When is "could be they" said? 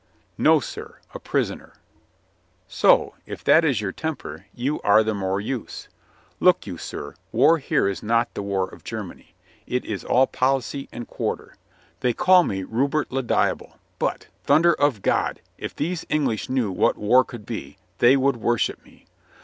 17.23-18.17